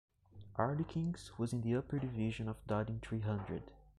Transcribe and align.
Areley 0.57 0.83
Kings 0.87 1.31
was 1.37 1.53
in 1.53 1.61
the 1.61 1.75
upper 1.75 1.99
division 1.99 2.49
of 2.49 2.57
Doddingtree 2.65 3.21
Hundred. 3.21 3.69